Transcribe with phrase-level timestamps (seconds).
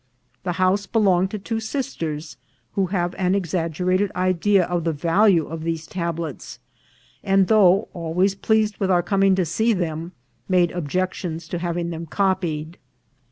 [0.41, 2.35] The house belonged to two sisters,
[2.73, 6.57] who have an exaggerated idea of the value of these tablets;
[7.23, 10.13] and, though always pleas ed with our coming to see them,
[10.49, 12.79] made objections to having them copied.